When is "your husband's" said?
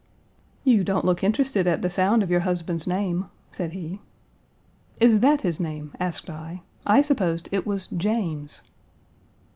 2.31-2.87